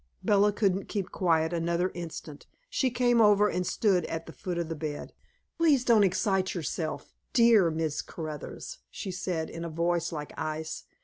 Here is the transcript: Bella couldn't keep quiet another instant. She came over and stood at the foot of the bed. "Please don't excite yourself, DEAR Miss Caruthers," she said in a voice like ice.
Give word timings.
Bella 0.23 0.51
couldn't 0.51 0.87
keep 0.89 1.11
quiet 1.11 1.53
another 1.53 1.91
instant. 1.93 2.47
She 2.71 2.89
came 2.89 3.21
over 3.21 3.47
and 3.49 3.67
stood 3.67 4.03
at 4.05 4.25
the 4.25 4.31
foot 4.33 4.57
of 4.57 4.67
the 4.67 4.73
bed. 4.75 5.13
"Please 5.59 5.83
don't 5.85 6.03
excite 6.03 6.55
yourself, 6.55 7.13
DEAR 7.33 7.69
Miss 7.69 8.01
Caruthers," 8.01 8.79
she 8.89 9.11
said 9.11 9.47
in 9.47 9.63
a 9.63 9.69
voice 9.69 10.11
like 10.11 10.33
ice. 10.35 10.85